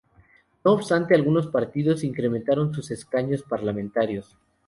[0.65, 4.35] No obstante, algunos partidos incrementaron sus escaños parlamentarios.